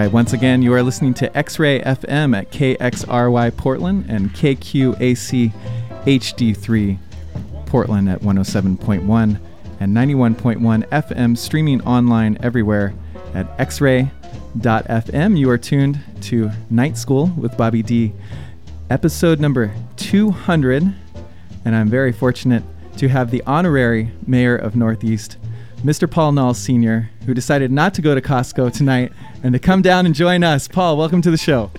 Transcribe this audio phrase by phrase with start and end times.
[0.00, 5.52] right, once again, you are listening to X Ray FM at KXRY Portland and KQAC
[6.06, 6.98] HD3
[7.66, 9.40] Portland at 107.1
[9.78, 12.94] and 91.1 FM, streaming online everywhere
[13.34, 15.38] at xray.fm.
[15.38, 18.14] You are tuned to Night School with Bobby D,
[18.88, 20.94] episode number 200.
[21.66, 22.62] And I'm very fortunate
[22.96, 25.36] to have the honorary mayor of Northeast,
[25.84, 26.10] Mr.
[26.10, 29.12] Paul Knauls Sr., who decided not to go to Costco tonight
[29.44, 30.66] and to come down and join us.
[30.66, 31.70] Paul, welcome to the show.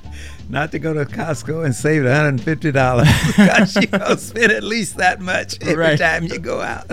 [0.48, 2.46] Not to go to Costco and save $150
[3.28, 6.00] because you know, spend at least that much every Right.
[6.00, 6.88] time you go out.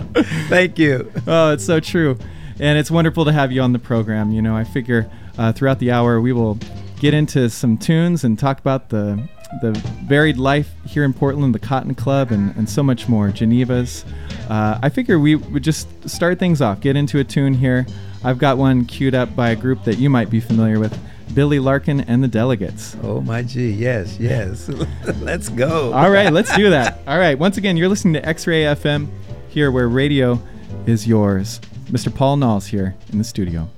[0.49, 1.13] Thank you.
[1.29, 2.19] Oh, it's so true.
[2.59, 4.33] And it's wonderful to have you on the program.
[4.33, 6.59] You know, I figure uh, throughout the hour we will
[6.99, 9.23] get into some tunes and talk about the
[9.61, 9.73] the
[10.05, 13.29] varied life here in Portland, the Cotton Club, and, and so much more.
[13.31, 14.05] Geneva's.
[14.49, 17.87] Uh, I figure we would just start things off, get into a tune here.
[18.25, 20.99] I've got one queued up by a group that you might be familiar with
[21.35, 22.97] Billy Larkin and the Delegates.
[23.03, 23.71] Oh, my gee.
[23.71, 24.69] Yes, yes.
[25.21, 25.93] Let's go.
[25.93, 27.01] All right, let's do that.
[27.07, 29.09] All right, once again, you're listening to X Ray FM
[29.49, 30.41] here where radio
[30.87, 31.61] is yours.
[31.87, 32.15] Mr.
[32.15, 33.69] Paul Knauls here in the studio.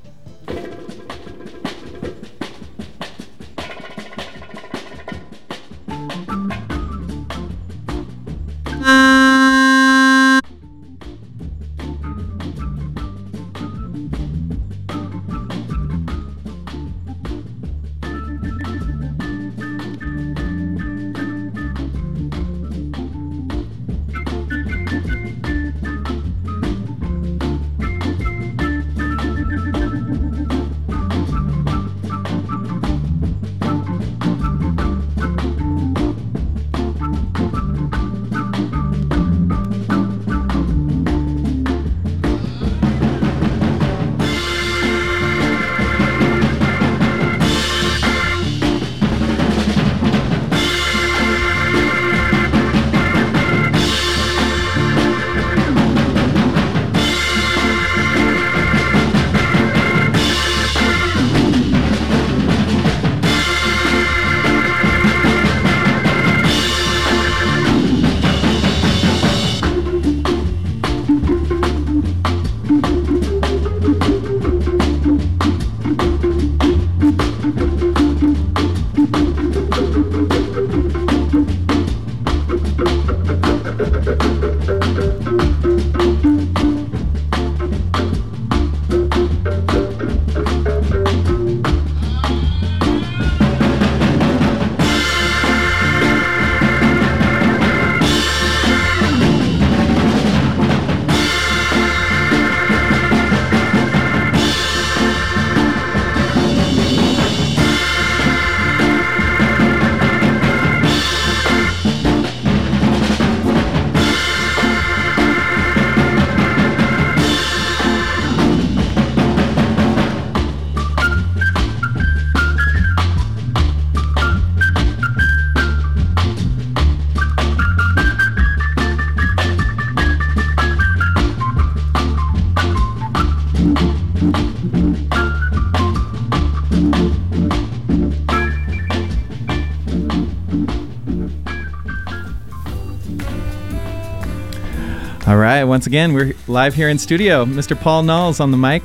[145.71, 147.45] Once again, we're live here in studio.
[147.45, 147.81] Mr.
[147.81, 148.83] Paul Knauls on the mic.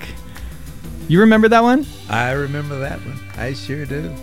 [1.08, 1.84] You remember that one?
[2.12, 3.20] I remember that one.
[3.38, 4.14] I sure do.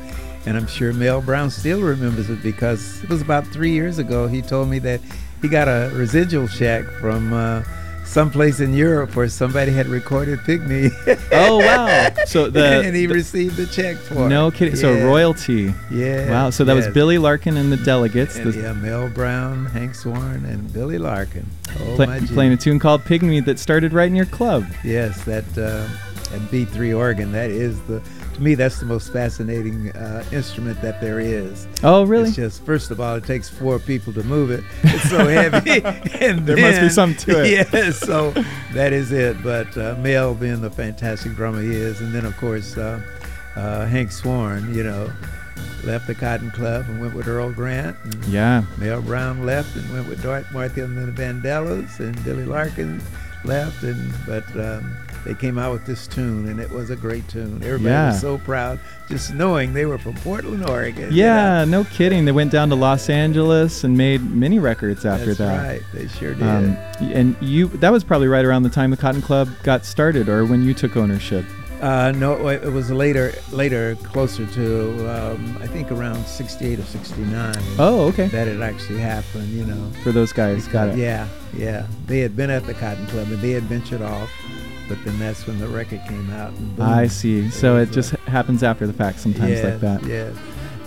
[0.46, 4.28] And I'm sure Mel Brown still remembers it because it was about three years ago.
[4.28, 5.00] He told me that
[5.40, 7.64] he got a residual check from uh,
[8.16, 10.90] someplace in Europe where somebody had recorded Pygmy.
[11.32, 12.10] Oh, wow.
[12.26, 14.28] So the- and he the- received the check for it.
[14.28, 14.76] No kidding.
[14.76, 15.04] So Yeah.
[15.04, 15.74] royalty.
[15.90, 16.30] Yeah.
[16.30, 16.50] Wow.
[16.50, 16.86] So that was.
[16.88, 18.36] Billy Larkin and the Delegates.
[18.36, 21.46] And the- yeah, Mel Brown, Hank Swarn, and Billy Larkin.
[21.80, 24.66] Oh, play- my playing a tune called Pygmy that started right in your club.
[24.84, 25.88] Yes, that uh,
[26.30, 27.32] that B3 organ.
[27.32, 28.02] That is the
[28.34, 31.66] to me that's the most fascinating uh, instrument that there is.
[31.82, 32.28] Oh, really?
[32.28, 34.64] It's just first of all, it takes four people to move it.
[34.82, 35.82] It's so heavy,
[36.20, 37.68] and There must be something to it.
[37.72, 38.30] Yeah, so
[38.72, 39.42] that is it.
[39.42, 43.00] But uh, Mel, being the fantastic drummer he is, and then of course uh,
[43.56, 45.10] uh, Hank Swarn, you know,
[45.84, 47.96] left the Cotton Club and went with Earl Grant.
[48.04, 48.64] And Yeah.
[48.78, 53.02] Mel Brown left and went with Dart Martha and the Vandellas, and Billy Larkin
[53.44, 57.26] left, and but um, they came out with this tune, and it was a great
[57.28, 57.56] tune.
[57.62, 58.08] Everybody Yeah.
[58.12, 58.78] was so proud
[59.08, 61.10] just knowing they were from Portland, Oregon.
[61.10, 61.82] you Yeah, know.
[61.82, 62.24] no kidding.
[62.24, 65.38] They went down to Los Angeles and made many records after that.
[65.38, 65.68] That's that.
[65.68, 65.82] right.
[65.94, 66.42] They sure did.
[66.42, 70.28] Um, and you that was probably right around the time the Cotton Club got started
[70.28, 71.44] or when you took ownership.
[71.80, 77.54] Uh, no, it was later, later, closer to um, I think around '68 or '69.
[77.76, 78.28] Oh, okay.
[78.28, 79.90] That it actually happened, you know.
[80.04, 80.96] For those guys, got it.
[80.96, 81.86] Yeah, yeah.
[82.06, 84.30] They had been at the Cotton Club and they had ventured off,
[84.92, 86.52] but then that's when the record came out.
[86.78, 87.48] I see.
[87.48, 90.04] So it just happens after the fact sometimes yes, like that.
[90.06, 90.36] Yes.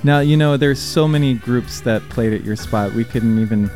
[0.03, 2.93] Now you know there's so many groups that played at your spot.
[2.93, 3.71] We couldn't even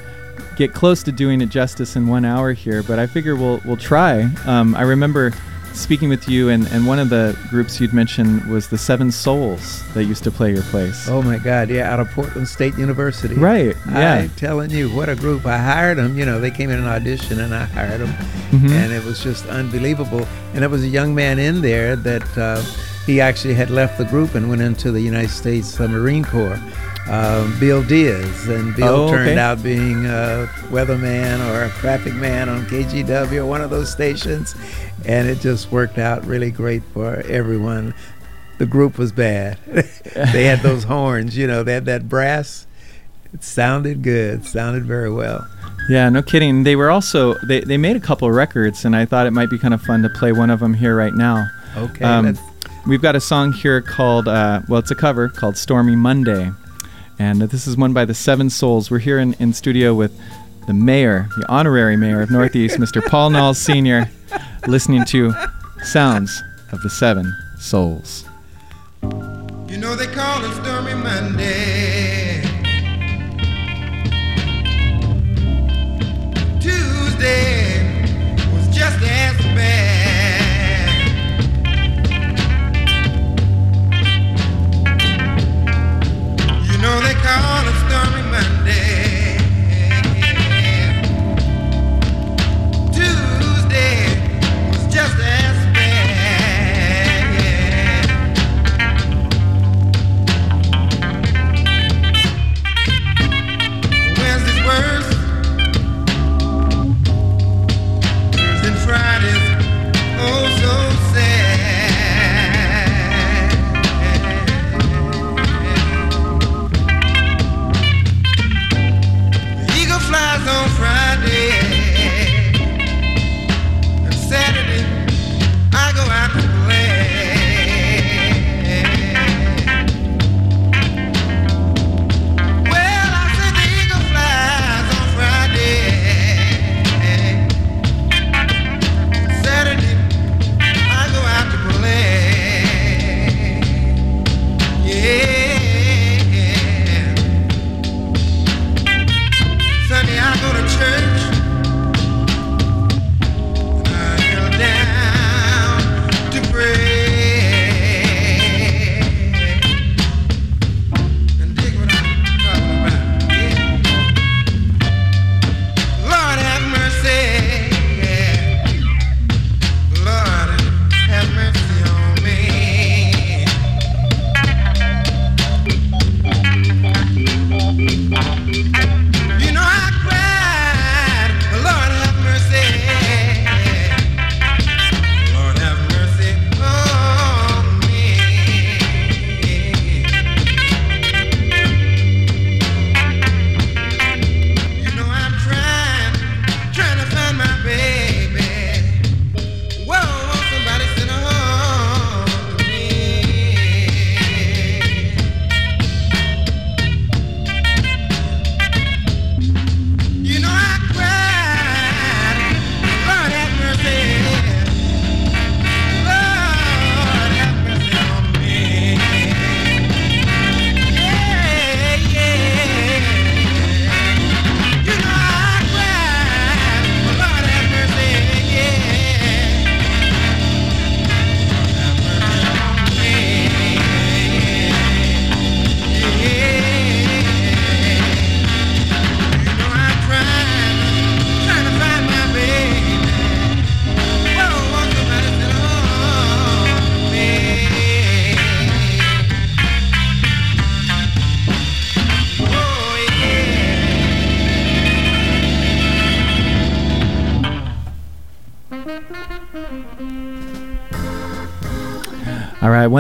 [0.55, 3.77] get close to doing it justice in one hour here, but I figure we'll we'll
[3.77, 4.29] try.
[4.45, 5.33] Um, I remember
[5.73, 9.83] speaking with you, and, and one of the groups you'd mentioned was the Seven Souls
[9.93, 11.07] that used to play your place.
[11.09, 13.35] Oh my God, yeah, out of Portland State University.
[13.35, 14.13] Right, yeah.
[14.15, 15.45] I'm telling you, what a group.
[15.45, 18.09] I hired them, you know, they came in an audition and I hired them,
[18.51, 18.71] Mhm.
[18.71, 20.27] and it was just unbelievable.
[20.53, 22.61] And there was a young man in there that uh,
[23.05, 26.59] he actually had left the group and went into the United States uh, Marine Corps.
[27.09, 29.13] Um, Bill Diaz, and Bill Oh, okay.
[29.15, 33.89] turned out being a weatherman or a traffic man on KGW or one of those
[33.91, 34.53] stations,
[35.05, 37.93] and it just worked out really great for everyone.
[38.57, 39.57] The group was bad.
[40.33, 42.67] they had those horns, you know, they had that brass.
[43.33, 45.47] It sounded good, sounded very well.
[45.89, 46.63] Yeah, no kidding.
[46.63, 49.49] They were also they, they made a couple of records, and I thought it might
[49.49, 51.47] be kind of fun to play one of them here right now.
[51.77, 52.37] Okay, Um,
[52.87, 56.51] We've got a song here called uh, well, it's a cover called "Stormy Monday,"
[57.19, 58.89] and this is one by the Seven Souls.
[58.89, 60.17] We're here in, in studio with
[60.65, 63.05] the mayor, the honorary mayor of Northeast, Mr.
[63.05, 64.09] Paul Knauls Sr.,
[64.67, 65.33] listening to
[65.83, 68.25] sounds of the Seven Souls.
[69.01, 72.41] You know they call it Stormy Monday.
[76.59, 78.03] Tuesday
[78.53, 80.89] was just as bad.
[86.65, 89.08] You know they call it Stormy Monday.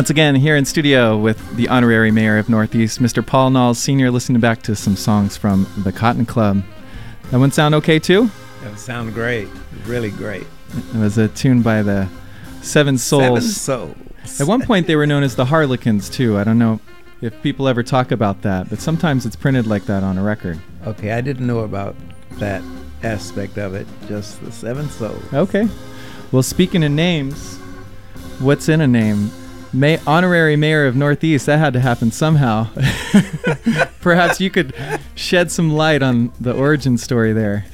[0.09, 3.23] Once again here in studio with the honorary mayor of Northeast, Mr.
[3.23, 6.63] Paul Knauls Sr., listening back to some songs from the Cotton Club.
[7.29, 8.31] That one sound okay too?
[8.63, 9.47] that sound great,
[9.85, 10.47] really great.
[10.95, 12.09] It was a tune by the
[12.63, 13.55] Seven Souls.
[13.55, 14.41] Seven Souls.
[14.41, 16.39] At one point, they were known as the Harlequins too.
[16.39, 16.79] I don't know
[17.21, 20.59] if people ever talk about that, but sometimes it's printed like that on a record.
[20.87, 21.95] Okay, I didn't know about
[22.39, 22.63] that
[23.03, 23.85] aspect of it.
[24.07, 25.21] Just the Seven Souls.
[25.31, 25.67] Okay.
[26.31, 27.57] Well, speaking of names,
[28.39, 29.29] what's in a name?
[29.71, 31.45] May- honorary mayor of Northeast.
[31.45, 32.67] That had to happen somehow.
[34.01, 34.73] Perhaps you could
[35.15, 37.65] shed some light on the origin story there.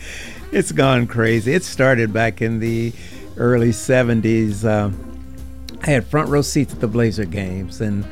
[0.51, 1.53] It's gone crazy.
[1.53, 2.93] It started back in the
[3.37, 4.63] early 70s.
[4.63, 4.99] Um,
[5.83, 8.05] I had front row seats at the Blazer games, and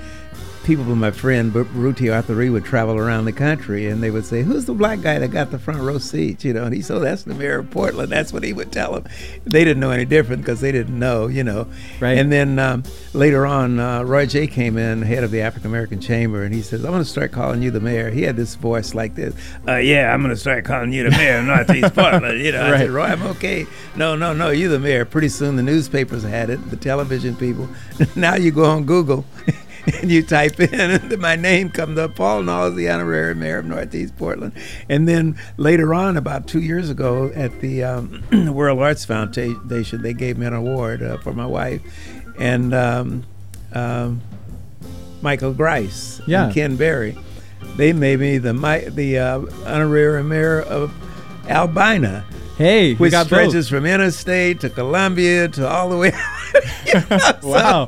[0.63, 4.43] people with my friend Ruti Arthur would travel around the country, and they would say,
[4.43, 6.97] "Who's the black guy that got the front row seats?" You know, and he said,
[6.97, 9.05] oh, "That's the mayor of Portland." That's what he would tell them.
[9.45, 11.67] They didn't know any different because they didn't know, you know.
[11.99, 12.17] Right.
[12.17, 15.99] And then um, later on, uh, Roy Jay came in, head of the African American
[15.99, 18.55] Chamber, and he says, "I'm going to start calling you the mayor." He had this
[18.55, 19.35] voice like this.
[19.67, 22.41] Uh, yeah, I'm going to start calling you the mayor of Northeast Portland.
[22.41, 23.65] You know, I said, Roy, I'm okay.
[23.95, 25.05] No, no, no, you're the mayor.
[25.05, 27.67] Pretty soon the newspapers had it, the television people.
[28.15, 29.25] now you go on Google
[30.01, 32.15] and you type in, and my name comes up.
[32.15, 34.53] Paul Knauls is the honorary mayor of Northeast Portland.
[34.89, 38.23] And then later on, about two years ago, at the um,
[38.53, 41.81] World Arts Foundation, they gave me an award uh, for my wife.
[42.39, 43.25] And um,
[43.73, 44.21] um,
[45.21, 46.45] Michael Grice Yeah.
[46.45, 47.17] and Ken Berry,
[47.77, 50.91] they made me the, mi- the uh, honorary mayor of
[51.49, 52.25] Albina
[52.57, 56.11] Hey, we which got stretches from interstate to Columbia to all the way.
[56.85, 57.41] You know, both.
[57.41, 57.87] so- Wow,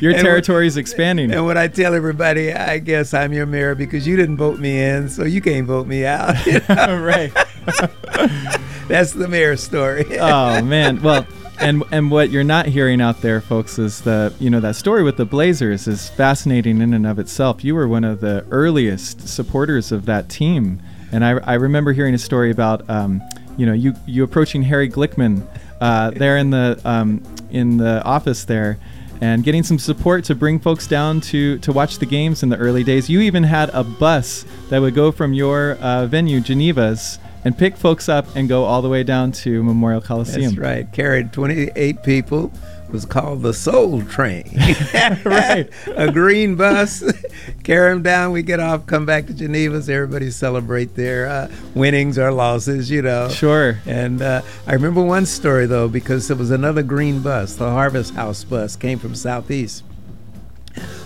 [0.00, 1.30] your territory is expanding.
[1.30, 4.82] And when I tell everybody, I guess I'm your mayor because you didn't vote me
[4.82, 6.46] in, so you can't vote me out.
[6.46, 6.98] you know?
[7.02, 7.30] right.
[8.88, 10.06] That's the mayor story.
[10.18, 11.26] oh man well
[11.60, 15.02] and and what you're not hearing out there folks is the you know that story
[15.02, 19.28] with the blazers is fascinating in and of itself you were one of the earliest
[19.28, 20.80] supporters of that team
[21.12, 23.22] and i, I remember hearing a story about um,
[23.56, 25.46] you know you you approaching harry glickman
[25.80, 28.78] uh, there in the um, in the office there
[29.22, 32.56] and getting some support to bring folks down to to watch the games in the
[32.56, 37.18] early days you even had a bus that would go from your uh, venue geneva's
[37.44, 40.54] and pick folks up and go all the way down to Memorial Coliseum.
[40.54, 40.92] That's right.
[40.92, 42.52] Carried 28 people.
[42.92, 44.50] Was called the Soul Train.
[45.24, 45.68] Right.
[45.86, 47.04] A green bus.
[47.62, 48.32] Carry them down.
[48.32, 48.86] We get off.
[48.86, 49.80] Come back to Geneva.
[49.82, 52.90] So everybody celebrate their uh, winnings or losses.
[52.90, 53.28] You know.
[53.28, 53.78] Sure.
[53.86, 58.14] And uh, I remember one story though, because there was another green bus, the Harvest
[58.14, 59.84] House bus, came from Southeast.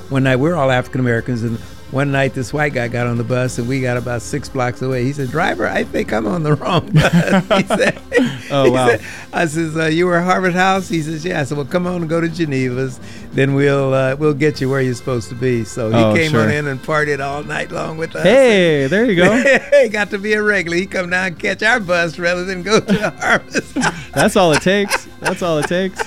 [0.09, 1.59] One night, we're all African Americans, and
[1.95, 4.83] one night this white guy got on the bus, and we got about six blocks
[4.83, 5.05] away.
[5.05, 7.13] He said, "Driver, I think I'm on the wrong bus."
[7.61, 8.01] he said.
[8.51, 8.89] Oh, he wow.
[8.89, 9.01] said-
[9.33, 11.97] I says, uh, "You were Harvest House?" He says, "Yeah." I said, "Well, come on
[12.03, 13.01] and go to Geneva's,
[13.33, 16.31] then we'll uh, we'll get you where you're supposed to be." So he Oh, came
[16.33, 16.43] sure.
[16.43, 18.23] on in and partied all night long with us.
[18.23, 19.59] Hey, there you go.
[19.83, 20.77] he got to be a regular.
[20.77, 23.75] He come down and catch our bus rather than go to the harvest.
[24.13, 25.07] That's all it takes.
[25.21, 26.01] That's all it takes.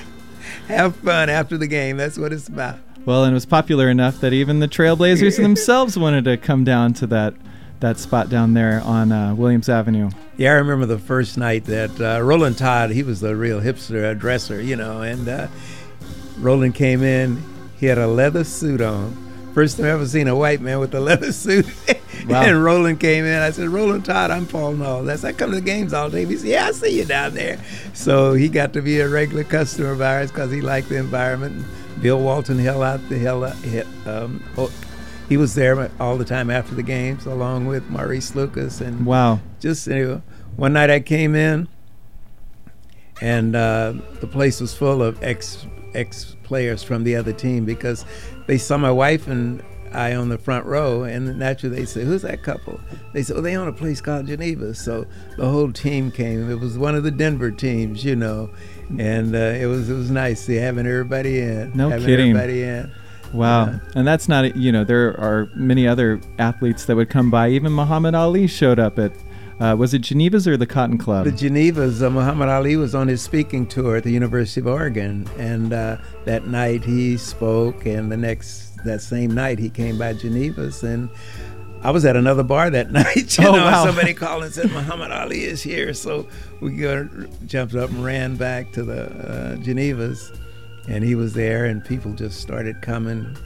[0.67, 1.97] Have fun after the game.
[1.97, 2.77] That's what it's about.
[3.07, 6.91] Well, and it was popular enough that even the Trailblazers themselves wanted to come down
[6.95, 7.33] to that
[7.79, 10.09] that spot down there on uh, Williams Avenue.
[10.35, 14.17] Yeah, I remember the first night that uh, Roland Todd, he was the real hipster
[14.19, 15.47] dresser, you know, and uh,
[16.39, 17.41] Roland came in.
[17.77, 19.15] He had a leather suit on.
[19.53, 21.65] First time I ever seen a white man with a leather suit.
[22.27, 22.41] Wow.
[22.41, 23.39] and Roland came in.
[23.41, 24.73] I said, Roland Todd, I'm Paul.
[25.03, 26.25] That's I come to the games all day.
[26.25, 27.57] He said, Yeah, I see you down there.
[27.93, 31.65] So he got to be a regular customer of ours because he liked the environment.
[32.01, 33.43] Bill Walton held out the hell.
[34.05, 34.71] Um, oh,
[35.29, 39.39] he was there all the time after the games, along with Maurice Lucas and Wow.
[39.59, 40.21] just anyway,
[40.55, 41.67] one night I came in,
[43.21, 48.05] and uh, the place was full of ex ex players from the other team because
[48.45, 49.61] they saw my wife and
[49.93, 52.79] I on the front row, and naturally they said, "Who's that couple?"
[53.13, 55.05] They said, "Oh, they own a place called Geneva." So
[55.37, 56.49] the whole team came.
[56.49, 58.49] It was one of the Denver teams, you know,
[58.97, 61.71] and uh, it was it was nice to having everybody in.
[61.75, 62.29] No having kidding.
[62.31, 62.91] Everybody in.
[63.33, 63.65] Wow.
[63.65, 63.79] Yeah.
[63.95, 67.49] And that's not, you know, there are many other athletes that would come by.
[67.49, 69.11] Even Muhammad Ali showed up at,
[69.59, 71.25] uh, was it Geneva's or the Cotton Club?
[71.25, 75.27] The Genevas, uh, Muhammad Ali was on his speaking tour at the University of Oregon,
[75.37, 80.13] and uh, that night he spoke, and the next that same night he came by
[80.13, 81.09] Geneva's, and
[81.83, 83.37] I was at another bar that night.
[83.37, 83.85] You Oh, know, wow.
[83.85, 86.27] somebody called and said Muhammad Ali is here, so
[86.59, 86.77] we
[87.45, 90.35] jumped up and ran back to the uh, Genevas,
[90.89, 93.37] and he was there, and people just started coming.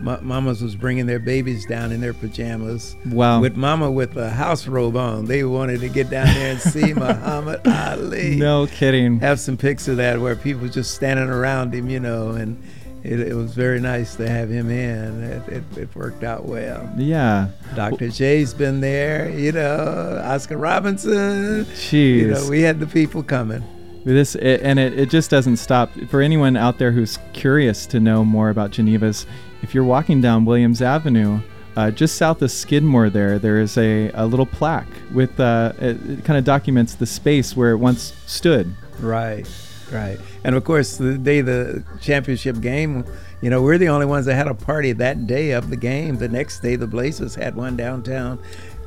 [0.00, 3.40] Ma- mamas was bringing their babies down in their pajamas wow.
[3.40, 5.24] with mama with a house robe on.
[5.26, 8.34] They wanted to get down there and see Muhammad Ali.
[8.34, 9.20] no kidding.
[9.20, 12.60] Have some pics of that where people just standing around him, you know, and
[13.04, 15.22] it, it was very nice to have him in.
[15.22, 16.90] It, it, it worked out well.
[16.96, 17.48] Yeah.
[17.76, 18.08] Dr.
[18.08, 21.66] J's been there, you know, Oscar Robinson.
[21.66, 22.16] Jeez.
[22.16, 23.62] You know, we had the people coming.
[24.04, 25.90] This it, and it, it just doesn't stop.
[26.10, 29.24] For anyone out there who's curious to know more about Genevas,
[29.62, 31.40] if you're walking down Williams Avenue,
[31.76, 35.96] uh, just south of Skidmore, there there is a, a little plaque with uh, it,
[36.10, 38.74] it kind of documents the space where it once stood.
[39.00, 39.48] Right,
[39.90, 40.20] right.
[40.44, 43.04] And of course, the day the championship game,
[43.40, 46.18] you know, we're the only ones that had a party that day of the game.
[46.18, 48.38] The next day, the Blazers had one downtown.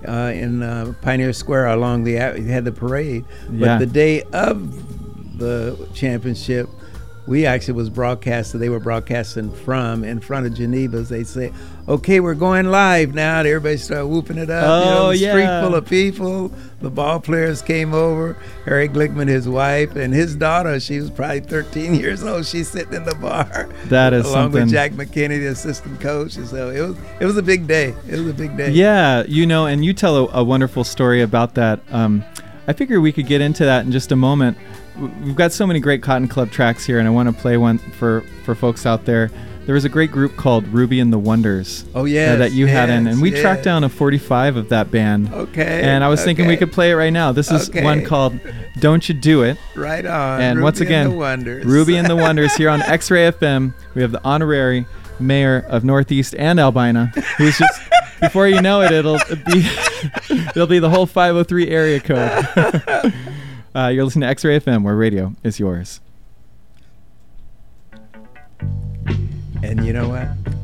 [0.07, 3.77] Uh, in uh, Pioneer Square along the had the parade, but Yeah.
[3.79, 6.69] the day of the championship,
[7.27, 8.61] we actually was broadcasted.
[8.61, 11.09] They were broadcasting from in front of Geneva's.
[11.09, 11.51] They say,
[11.87, 14.85] "Okay, we're going live now." And everybody started whooping it up.
[14.85, 16.51] you know, Oh, the street full of people.
[16.79, 18.37] The ball players came over.
[18.65, 20.79] Harry Glickman, his wife, and his daughter.
[20.79, 22.45] She was probably 13 years old.
[22.45, 23.67] She's sitting in the bar.
[23.85, 24.61] That is along something.
[24.63, 26.37] with Jack McKinney, the assistant coach.
[26.37, 26.95] And so it was.
[27.19, 27.93] It was a big day.
[28.07, 28.71] It was a big day.
[28.71, 31.81] Yeah, you know, and you tell a, a wonderful story about that.
[31.91, 32.23] Um,
[32.67, 34.57] I figure we could get into that in just a moment.
[34.99, 37.77] We've got so many great Cotton Club tracks here, and I want to play one
[37.77, 39.29] for for folks out there.
[39.65, 41.83] There was a great group called Ruby and the Wonders.
[41.93, 43.41] Oh, uh, that you had in, and we yes.
[43.41, 45.31] tracked down a 45 of that band.
[45.33, 45.81] Okay.
[45.83, 47.33] And I was thinking we could play it right now.
[47.33, 47.83] This is Okay.
[47.83, 48.39] one called
[48.79, 50.39] "Don't You Do It." Right on.
[50.41, 51.65] And Ruby once again, the Wonders.
[51.65, 53.73] Ruby and the Wonders here on X-Ray FM.
[53.93, 54.85] We have the honorary
[55.19, 57.07] mayor of Northeast and Albina,
[57.37, 57.81] who's just
[58.21, 59.67] before you know it, it'll be
[60.29, 63.13] it'll be the whole 503 area code.
[63.77, 66.01] Uh, you're listening to X-Ray FM, where radio is yours.
[69.61, 70.56] And you know what?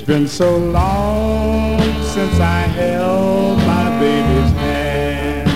[0.00, 5.50] It's been so long since I held my baby's hand.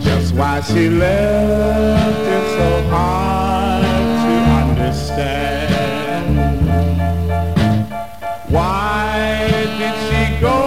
[0.00, 3.82] Just why she left it so hard
[4.22, 6.36] to understand.
[8.48, 9.48] Why
[9.80, 10.58] did she go?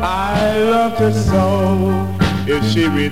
[0.00, 1.44] I loved her so.
[2.50, 3.10] If she will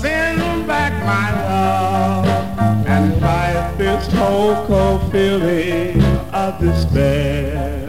[0.01, 2.25] send back my love
[2.87, 6.01] and fight this cocoa feeling
[6.33, 7.85] of despair.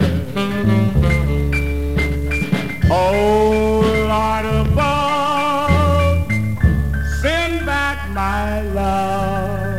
[2.91, 6.27] Oh, Lord above,
[7.21, 9.73] send back my love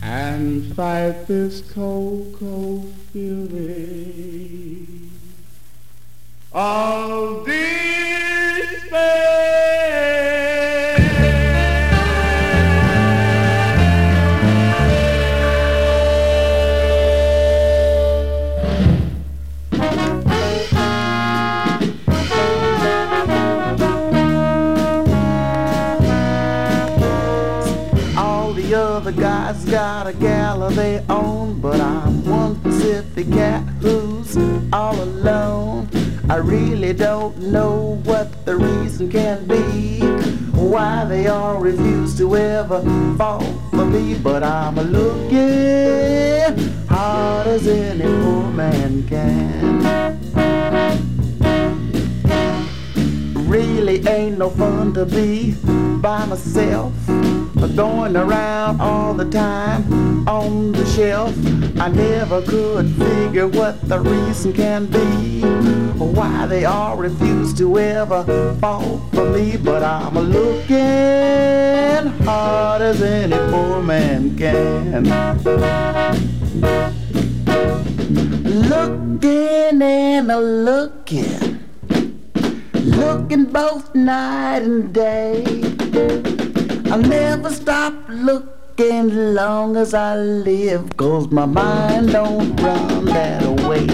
[0.00, 3.93] and fight this cocoa feeling
[6.54, 7.64] of despair.
[28.16, 33.62] All the other guys got a gal of their own, but I'm one Pacific cat
[33.80, 34.36] who's
[34.72, 35.73] all alone.
[36.28, 40.00] I really don't know what the reason can be,
[40.52, 42.80] why they all refuse to ever
[43.18, 44.14] fall for me.
[44.14, 45.36] But I'm looking
[46.88, 49.84] hard as any poor man can.
[53.46, 55.54] Really ain't no fun to be
[56.00, 56.94] by myself.
[57.72, 61.34] Going around all the time on the shelf.
[61.80, 65.40] I never could figure what the reason can be.
[65.98, 68.22] Why they all refuse to ever
[68.60, 69.56] fall for me.
[69.56, 70.76] But I'm looking
[72.24, 75.04] hard as any poor man can.
[78.68, 81.60] Looking and a looking
[82.84, 86.43] looking both night and day.
[86.86, 93.86] I'll never stop looking long as I live, cause my mind don't run that way.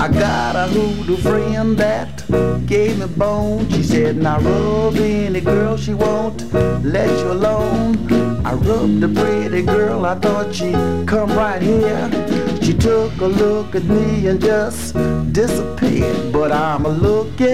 [0.00, 2.24] I got a hoodoo friend that
[2.66, 3.68] gave me bone.
[3.70, 6.52] She said, now rub any girl she won't
[6.84, 8.44] let you alone.
[8.44, 12.33] I rubbed a pretty girl, I thought she'd come right here.
[12.64, 14.94] She took a look at me and just
[15.32, 16.32] disappeared.
[16.32, 17.46] But I'm a looking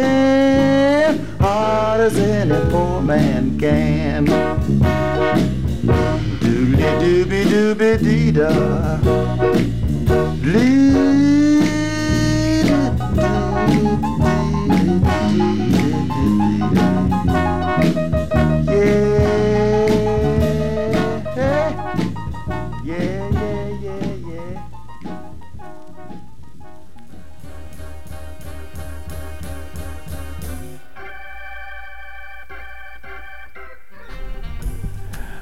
[1.40, 4.27] hard as any poor man can.
[6.40, 8.51] Doobie doobie doobie dee da.
[10.44, 11.49] Yeah,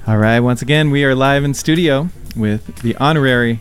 [0.09, 3.61] All right, once again, we are live in studio with the honorary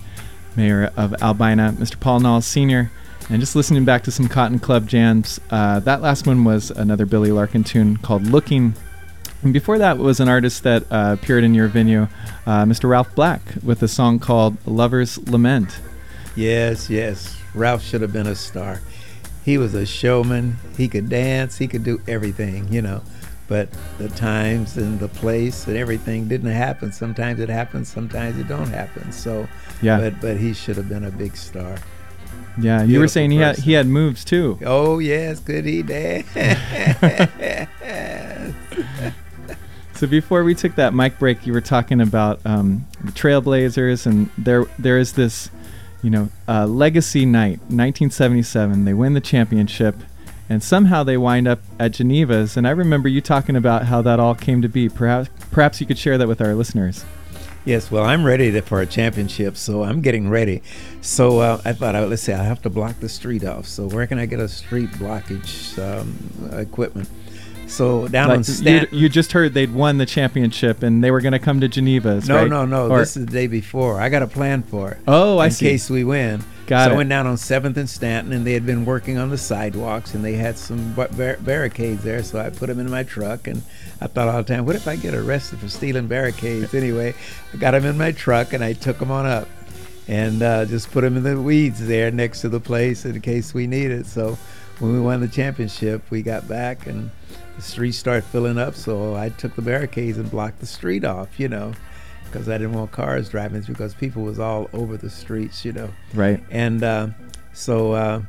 [0.56, 2.00] mayor of Albina, Mr.
[2.00, 2.90] Paul Knauls Sr.,
[3.30, 5.42] and just listening back to some Cotton Club jams.
[5.50, 8.76] Uh, that last one was another Billy Larkin tune called Looking.
[9.44, 12.08] And before that was an artist that uh, appeared in your venue,
[12.46, 12.90] uh, Mr.
[12.90, 15.82] Ralph Black, with a song called Lover's Lament.
[16.38, 17.42] Yes, yes.
[17.54, 18.80] Ralph should have been a star.
[19.44, 20.60] He was a showman.
[20.78, 21.58] He could dance.
[21.58, 23.02] He could do everything, you know.
[23.48, 26.92] But the times and the place and everything didn't happen.
[26.92, 27.88] Sometimes it happens.
[27.88, 29.12] Sometimes it don't happen.
[29.12, 29.48] So,
[29.82, 30.00] Yeah.
[30.00, 31.78] But but he should have been a big star.
[32.60, 34.58] Yeah, you were saying he had, he had moves too.
[34.66, 36.28] Oh yes, could he dance?
[39.94, 44.30] So before we took that mic break, you were talking about um, the Trailblazers, and
[44.38, 45.50] there there is this,
[46.04, 48.86] you know, uh, legacy night, 1977.
[48.86, 49.96] They win the championship,
[50.50, 52.56] and somehow they wind up at Geneva's.
[52.58, 54.90] And I remember you talking about how that all came to be.
[54.90, 57.04] Perhaps perhaps you could share that with our listeners.
[57.66, 60.62] Yes, well, I'm ready to, for a championship, so I'm getting ready.
[61.02, 63.66] So uh, I thought, let's see, I have to block the street off.
[63.68, 66.18] So where can I get a street blockage um,
[66.58, 67.10] equipment?
[67.68, 68.98] So down on Like, you, Stanton.
[68.98, 72.30] you just heard they'd won the championship, and they were going to come to Geneva's.
[72.30, 72.50] no, right?
[72.50, 72.88] no, no.
[72.90, 74.00] Or- this is the day before.
[74.00, 75.00] I got a plan for it.
[75.06, 75.66] oh, I in see.
[75.68, 76.46] case we win.
[76.68, 76.94] Got so it.
[76.94, 80.14] I went down on Seventh and Stanton, and they had been working on the sidewalks,
[80.14, 82.22] and they had some bar- bar- barricades there.
[82.24, 83.64] So I put them in my truck, and
[84.02, 86.74] I thought all the time, what if I get arrested for stealing barricades?
[86.74, 87.16] anyway,
[87.54, 89.48] I got them in my truck, and I took them on up,
[90.10, 93.54] and uh, just put them in the weeds there next to the place in case
[93.54, 94.06] we need it.
[94.06, 94.38] So
[94.80, 97.10] when we won the championship, we got back, and
[97.56, 98.76] the streets started filling up.
[98.76, 101.72] So I took the barricades and blocked the street off, you know.
[102.28, 105.90] Because I didn't want cars driving, because people was all over the streets, you know.
[106.14, 106.44] Right.
[106.52, 107.10] And uh,
[107.54, 108.22] so uh,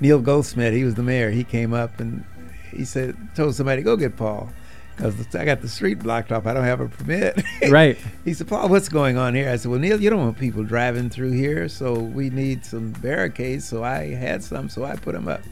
[0.00, 1.30] Neil Goldschmidt, he was the mayor.
[1.30, 2.24] He came up and
[2.70, 4.50] he said, told somebody, go get Paul,
[4.96, 6.46] because I got the street blocked off.
[6.46, 7.42] I don't have a permit.
[7.68, 7.96] Right.
[8.24, 9.48] he said, Paul, what's going on here?
[9.48, 12.90] I said, well, Neil, you don't want people driving through here, so we need some
[12.90, 13.64] barricades.
[13.64, 15.42] So I had some, so I put them up.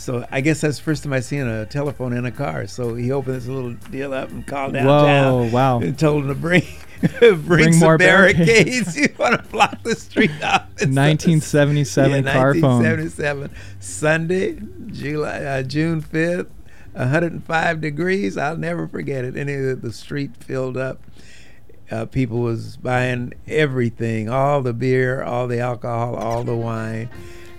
[0.00, 2.66] So I guess that's the first time I seen a telephone in a car.
[2.66, 5.50] So he opened this little deal up and called downtown Whoa!
[5.50, 5.80] Wow.
[5.80, 6.62] and told him to bring
[7.20, 8.96] bring, Bring some more barricades.
[8.98, 10.68] you want to block the street off.
[10.80, 12.82] 1977 yeah, car phone.
[12.82, 16.48] 1977 Sunday, July, uh, June 5th,
[16.92, 18.38] 105 degrees.
[18.38, 19.36] I'll never forget it.
[19.36, 21.02] Of the street filled up.
[21.90, 27.10] Uh, people was buying everything, all the beer, all the alcohol, all the wine,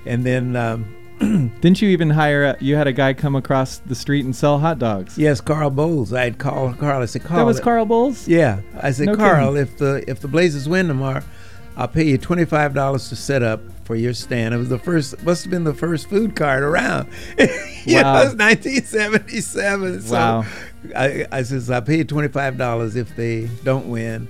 [0.05, 0.95] and then um,
[1.61, 2.43] Didn't you even hire?
[2.43, 5.17] A, you had a guy come across the street and sell hot dogs.
[5.17, 6.11] yes, Carl Bowles.
[6.13, 7.01] I'd call Carl.
[7.01, 7.39] I said, Carl.
[7.39, 8.27] that was Carl Bowles.
[8.27, 9.61] Yeah, I said, No Carl, kidding.
[9.61, 11.23] if the if the Blazers win tomorrow,
[11.77, 14.53] I'll pay you twenty five dollars to set up for your stand.
[14.53, 17.09] It was the first, must have been the first food cart around.
[17.85, 18.21] yeah, Wow.
[18.21, 20.01] it was nineteen seventy seven.
[20.01, 20.45] So Wow.
[20.95, 24.27] I, I says I'll pay you twenty five dollars if they don't win.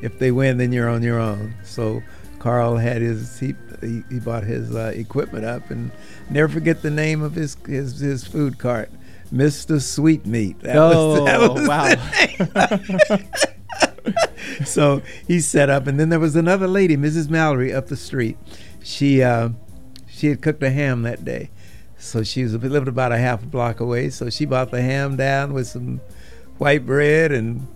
[0.00, 1.54] If they win, then you're on your own.
[1.64, 2.02] So
[2.40, 5.92] Carl had his he he, he bought his uh, equipment up and
[6.28, 8.90] never forget the name of his his, his food cart.
[9.32, 9.80] Mr.
[9.80, 10.58] Sweetmeat.
[10.58, 11.84] That Oh, was wow.
[11.94, 14.64] the name.
[14.64, 17.30] so he set up, and then there was another lady, Mrs.
[17.30, 18.36] Mallory, up the street.
[18.82, 19.50] She uh,
[20.08, 21.50] she had cooked a ham that day,
[21.96, 24.10] so she was lived about a half a block away.
[24.10, 26.00] So she bought the ham down with some
[26.58, 27.68] white bread and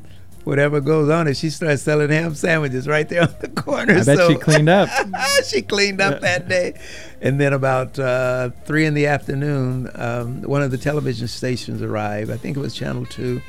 [0.45, 1.37] whatever goes on it.
[1.37, 3.95] She started selling ham sandwiches right there on the corner.
[3.95, 4.89] I bet so she cleaned up.
[5.47, 6.79] she cleaned up that day.
[7.21, 12.31] And then about uh, three in the afternoon, um, one of the television stations arrived.
[12.31, 13.41] I think it was Channel 2.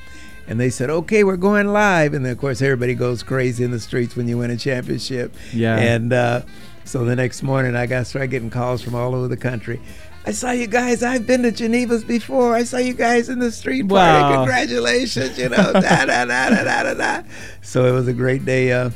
[0.48, 2.14] And they said, okay, we're going live.
[2.14, 5.34] And then, of course, everybody goes crazy in the streets when you win a championship.
[5.52, 5.76] Yeah.
[5.78, 6.42] And uh,
[6.84, 9.82] so the next morning, I got started getting calls from all over the country.
[10.28, 11.04] I saw you guys.
[11.04, 12.56] I've been to Geneva's before.
[12.56, 13.94] I saw you guys in the street party.
[13.94, 14.38] Wow.
[14.38, 15.74] Congratulations, you know.
[15.74, 17.24] da, da, da, da, da, da, da.
[17.62, 18.72] So it was a great day.
[18.72, 18.90] Uh,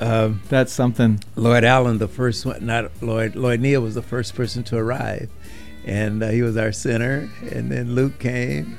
[0.00, 1.18] um, That's something.
[1.34, 5.28] Lloyd Allen, the first one, not Lloyd, Lloyd Neal was the first person to arrive.
[5.84, 7.28] And uh, he was our center.
[7.50, 8.78] And then Luke came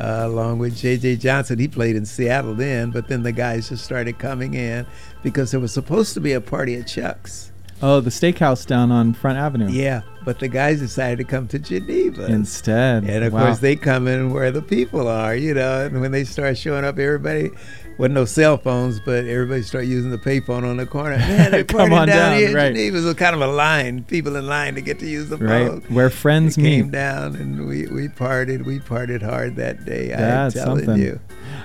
[0.00, 1.16] uh, along with J.J.
[1.16, 1.60] Johnson.
[1.60, 4.84] He played in Seattle then, but then the guys just started coming in
[5.22, 7.52] because there was supposed to be a party at Chuck's.
[7.82, 9.68] Oh, the steakhouse down on Front Avenue.
[9.68, 12.26] Yeah, but the guys decided to come to Geneva.
[12.26, 13.04] Instead.
[13.04, 13.46] And of wow.
[13.46, 15.84] course, they come in where the people are, you know.
[15.84, 17.50] And when they start showing up, everybody
[17.98, 21.16] wasn't no cell phones, but everybody started using the payphone on the corner.
[21.16, 22.68] Man, they're Come on down, down, here right.
[22.74, 22.98] Geneva.
[22.98, 25.68] It was kind of a line, people in line to get to use the right
[25.68, 25.80] phone.
[25.88, 26.76] where friends They meet.
[26.76, 28.64] came down and we, we partied.
[28.64, 30.08] We partied hard that day.
[30.08, 31.02] That's I'm telling something.
[31.02, 31.20] you.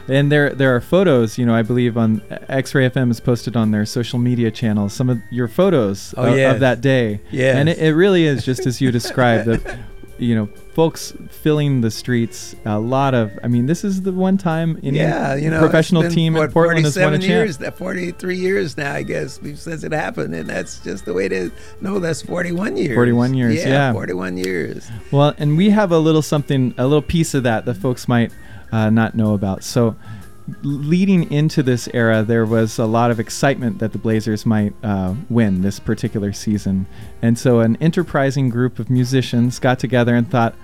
[0.08, 3.72] And there there are photos, you know, I believe on X-Ray FM has posted on
[3.72, 6.54] their social media channels some of your photos Oh, of, yes.
[6.56, 7.22] of that day.
[7.32, 7.56] Yes.
[7.56, 9.48] And it, it really is just as you described
[10.22, 14.38] you know, folks filling the streets, a lot of I mean, this is the one
[14.38, 17.62] time any yeah, you know, professional been, team in Portland has won a 47 champ.
[17.62, 21.32] years, 43 years now, I guess, since it happened, and that's just the way it
[21.32, 21.52] is.
[21.82, 22.96] No, that's 41 years.
[22.96, 23.92] 41 years, yeah.
[23.94, 24.90] 41 years.
[25.12, 28.32] Well, and we have a little something, a little piece of that that folks might
[28.72, 29.64] uh, not know about.
[29.64, 29.96] So,
[30.64, 35.16] leading into this era, there was a lot of excitement that the Blazers might uh,
[35.30, 36.86] win this particular season.
[37.22, 40.56] And so, an enterprising group of musicians got together and thought,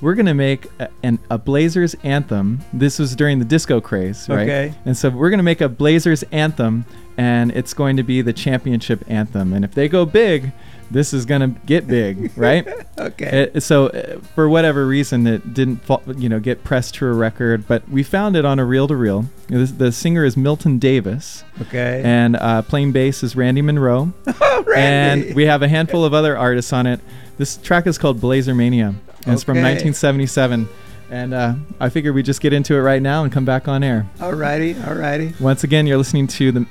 [0.00, 2.60] we're gonna make a, an, a Blazers anthem.
[2.72, 4.48] This was during the disco craze, right?
[4.48, 4.74] Okay.
[4.84, 6.84] And so we're gonna make a Blazers anthem,
[7.16, 9.52] and it's going to be the championship anthem.
[9.52, 10.52] And if they go big,
[10.90, 12.66] this is gonna get big, right?
[12.98, 13.50] Okay.
[13.54, 15.80] Uh, so uh, for whatever reason, it didn't,
[16.16, 17.66] you know, get pressed to a record.
[17.68, 19.26] But we found it on a reel-to-reel.
[19.48, 22.02] The, the singer is Milton Davis, okay.
[22.04, 25.28] and uh, playing bass is Randy Monroe, oh, Randy.
[25.28, 27.00] and we have a handful of other artists on it.
[27.36, 28.88] This track is called Blazer Mania,
[29.24, 30.68] and it's from 1977.
[31.10, 33.82] And uh, I figured we'd just get into it right now and come back on
[33.82, 34.06] air.
[34.18, 35.40] Alrighty, alrighty.
[35.40, 36.66] Once again, you're listening to the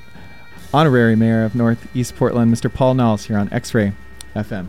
[0.72, 2.72] honorary mayor of Northeast Portland, Mr.
[2.72, 3.92] Paul Knauls, here on X-Ray
[4.34, 4.66] FM.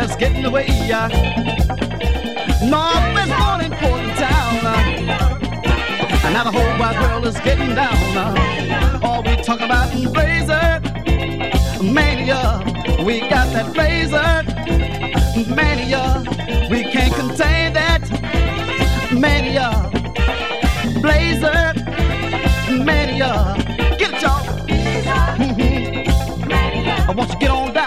[0.00, 0.66] That's getting away.
[2.64, 4.64] Number's one in Portland town.
[6.24, 9.04] And now the whole wide world is getting down.
[9.04, 10.80] All we talk about is Blazer
[11.82, 12.62] Mania.
[13.04, 14.42] We got that Blazer
[15.54, 16.24] Mania.
[16.70, 18.02] We can't contain that
[19.12, 19.70] mania.
[21.02, 21.74] Blazer
[22.86, 23.54] mania.
[23.98, 24.44] Get it, y'all.
[25.36, 26.08] Mhm.
[27.08, 27.79] I want you to get on down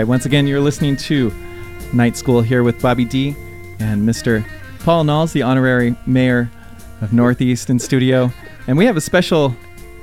[0.00, 1.30] right, once again, you're listening to
[1.92, 3.36] Night School here with Bobby D
[3.80, 4.42] and Mr.
[4.78, 6.50] Paul Knauls, the honorary mayor
[7.02, 8.32] of Northeast in studio.
[8.66, 9.54] And we have a special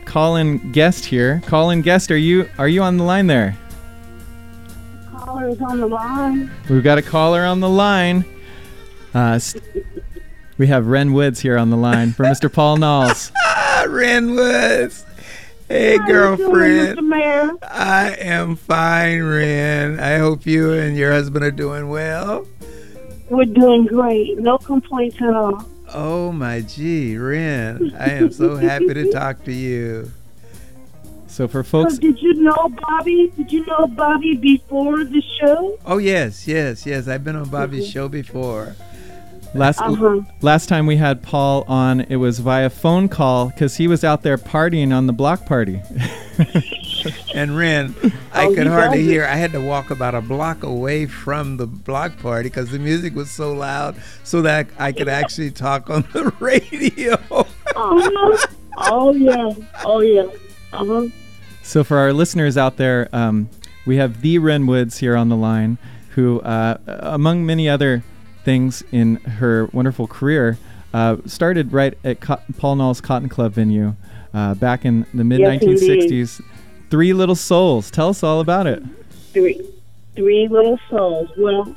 [0.06, 1.42] call-in guest here.
[1.48, 3.58] Call-in guest, are you are you on the line there?
[5.12, 6.52] Caller is on the line.
[6.70, 8.24] We've got a caller on the line.
[9.16, 9.64] Uh, st-
[10.60, 12.54] we have Ren Woods here on the line for Mr.
[12.54, 13.32] Paul Knauls.
[13.36, 15.07] Ah, Ren Woods.
[15.68, 16.98] Hey, How you doing, girlfriend.
[16.98, 17.08] Mr.
[17.08, 17.52] Mayor?
[17.64, 20.00] I am fine, Ren.
[20.00, 22.48] I hope you and your husband are doing well.
[23.30, 24.38] We're doing great.
[24.40, 25.66] No complaints at all.
[25.94, 27.94] Oh my gee, Ren.
[28.00, 30.12] I am so happy to talk to you.
[31.28, 33.32] So for So folks, did you know Bobby?
[33.36, 35.78] Did you know Bobby before the show?
[35.86, 37.08] Oh yes, yes, yes.
[37.10, 38.76] I've been on Bobby's show before.
[39.54, 40.22] Last Uh-huh.
[40.42, 44.22] last time we had Paul on, it was via phone call because he was out
[44.24, 45.82] there partying on the block party.
[47.34, 47.96] And Ren,
[48.34, 49.26] I Oh, could you hardly guys- hear.
[49.26, 53.16] I had to walk about a block away from the block party because the music
[53.16, 57.14] was so loud, so that I could actually talk on the radio.
[57.14, 58.48] Uh-huh.
[58.78, 59.52] oh yeah.
[59.86, 60.24] Oh yeah.
[60.74, 61.08] Uh-huh.
[61.62, 63.50] So for our listeners out there, um,
[63.86, 65.78] we have the Ren Woods here on the line,
[66.16, 68.04] who, uh, among many other
[68.48, 70.58] things in her wonderful career,
[70.94, 73.94] uh, started right at Co- Paul Knauls Cotton Club venue
[74.34, 76.42] uh, back in the mid 1960s.
[76.90, 77.92] Three Little Souls.
[77.92, 78.82] Tell us all about it.
[79.34, 79.62] Three
[80.16, 81.30] three little souls.
[81.38, 81.76] Well,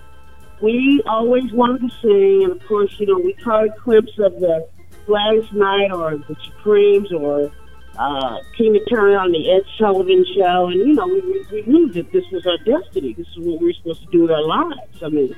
[0.62, 4.39] we always wanted to sing and of course, you know, we caught a glimpse of
[4.39, 4.68] the
[5.07, 7.51] Gladys Knight or the Supremes or
[7.99, 11.93] uh, Tina Turner on the Ed Sullivan Show, and you know, we, we, we knew
[11.93, 13.12] that this was our destiny.
[13.14, 15.03] This is what we were supposed to do with our lives.
[15.03, 15.35] I mean,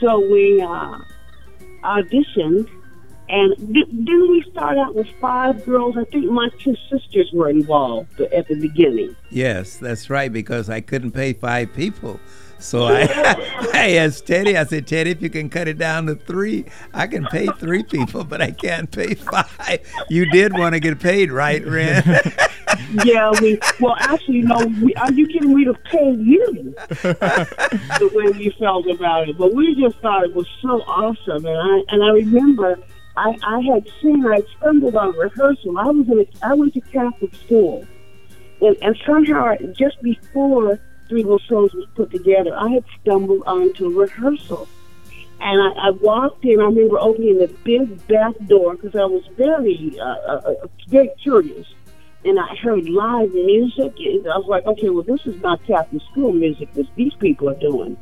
[0.00, 0.98] so we uh,
[1.82, 2.68] auditioned,
[3.28, 5.96] and di- didn't we start out with five girls?
[5.96, 9.16] I think my two sisters were involved at the beginning.
[9.30, 12.20] yes, that's right, because I couldn't pay five people.
[12.64, 13.02] So I,
[13.74, 17.06] I asked Teddy, I said, Teddy, if you can cut it down to three, I
[17.06, 19.80] can pay three people, but I can't pay five.
[20.08, 22.02] You did want to get paid, right, Ren?
[23.04, 25.52] yeah, we well actually no, we, are you kidding?
[25.52, 30.34] We'd have paid you the way you felt about it, but we just thought it
[30.34, 32.78] was so awesome, and I and I remember
[33.18, 35.78] I I had seen I stumbled on rehearsal.
[35.78, 37.86] I was in a, I went to Catholic school,
[38.62, 44.00] and and somehow just before Three Little Souls was put together, I had stumbled onto
[44.00, 44.68] rehearsal.
[45.40, 46.60] And I, I walked in.
[46.60, 51.10] I remember opening the big back door because I was very, uh, uh, uh, very
[51.22, 51.66] curious
[52.24, 53.94] and I heard live music.
[53.98, 57.58] I was like, okay, well, this is not Catholic school music that these people are
[57.58, 57.96] doing.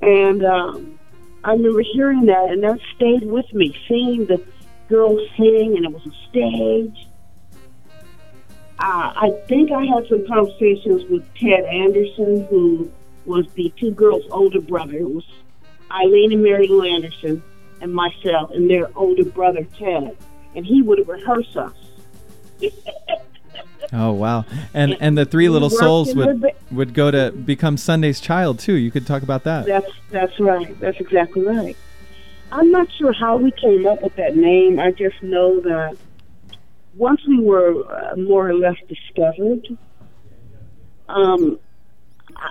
[0.00, 0.98] And um,
[1.42, 4.42] I remember hearing that, and that stayed with me, seeing the
[4.88, 7.08] girls sing, and it was a stage.
[8.78, 12.90] Uh, I think I had some conversations with Ted Anderson, who
[13.24, 14.94] was the two girls' older brother.
[14.94, 15.24] It was
[15.90, 17.42] Eileen and Mary Lou Anderson,
[17.80, 20.16] and myself, and their older brother, Ted.
[20.56, 21.74] And he would rehearse us.
[23.92, 24.44] Oh wow!
[24.72, 28.74] And and the Three Little Souls would the would go to become Sunday's Child too.
[28.74, 29.66] You could talk about that.
[29.66, 30.78] That's that's right.
[30.80, 31.76] That's exactly right.
[32.50, 34.80] I'm not sure how we came up with that name.
[34.80, 35.96] I just know that
[36.96, 39.66] once we were uh, more or less discovered,
[41.08, 41.58] um,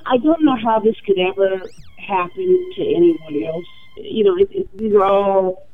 [0.06, 1.62] I- don't know how this could ever
[1.98, 3.66] happen to anyone else.
[3.98, 5.68] You know, it, it, these are all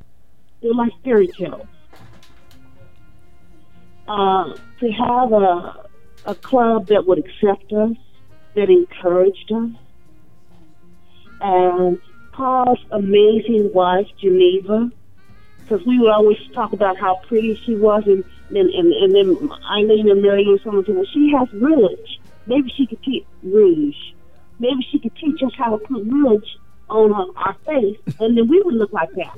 [0.61, 1.67] they're like fairy tales.
[4.07, 5.73] Uh, to have a
[6.25, 7.95] a club that would accept us,
[8.55, 9.69] that encouraged us,
[11.41, 11.97] and
[12.33, 14.89] Paul's amazing wife, Geneva,
[15.63, 19.51] because we would always talk about how pretty she was, and then and, and then
[19.71, 22.17] Eileen and Mary and someone said, well, she has rouge.
[22.47, 23.95] Maybe she could teach rouge.
[24.59, 26.47] Maybe she could teach us how to put rouge
[26.89, 29.37] on our, our face, and then we would look like that.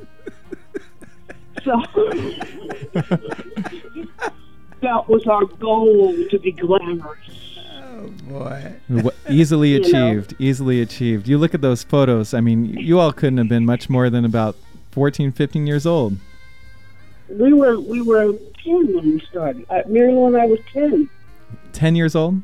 [1.64, 1.82] So
[4.82, 7.18] that was our goal to be glamorous.
[7.84, 8.74] Oh boy.
[8.90, 10.08] Wh- easily You know?
[10.08, 10.36] achieved.
[10.40, 11.28] Easily achieved.
[11.28, 12.34] You look at those photos.
[12.34, 14.56] I mean, you all couldn't have been much more than about
[14.92, 16.18] 14, 15 years old.
[17.30, 18.34] We were we were
[18.64, 19.66] ten when we started.
[19.70, 21.10] Uh, Mary Lou and I was ten.
[21.74, 22.42] 10 years old?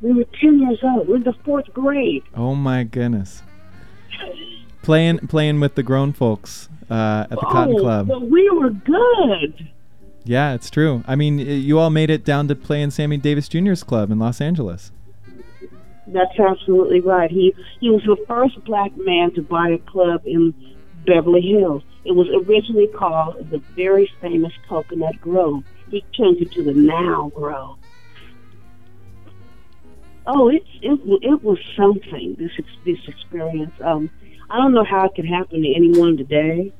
[0.00, 1.06] We were ten years old.
[1.06, 2.22] We were in the fourth grade.
[2.34, 3.42] Oh my goodness.
[4.82, 8.08] Playing playing with the grown folks uh, at the Cotton oh, Club.
[8.08, 9.70] But we were good.
[10.24, 11.04] Yeah, it's true.
[11.06, 14.18] I mean, you all made it down to play in Sammy Davis Jr.'s club in
[14.18, 14.90] Los Angeles.
[16.06, 17.30] That's absolutely right.
[17.30, 20.54] He he was the first black man to buy a club in
[21.06, 21.82] Beverly Hills.
[22.04, 25.64] It was originally called the very famous Coconut Grove.
[25.90, 27.78] He changed it to the Now Grove.
[30.26, 32.36] Oh, it's it it was something.
[32.38, 32.52] This
[32.84, 33.74] this experience.
[33.80, 34.10] Um,
[34.48, 36.72] I don't know how it could happen to anyone today.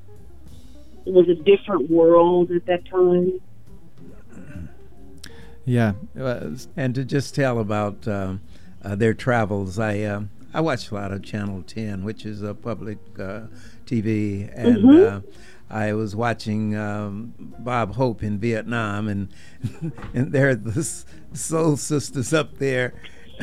[1.07, 3.41] It was a different world at that time.
[5.65, 5.93] Yeah.
[6.19, 8.41] Uh, And to just tell about um,
[8.83, 12.55] uh, their travels, I um I watch a lot of Channel 10, which is a
[12.55, 13.43] public uh,
[13.87, 15.21] TV, and uh,
[15.71, 19.29] I was watching um, Bob Hope in Vietnam, and
[20.15, 20.85] and there are the
[21.33, 22.95] soul sisters up there.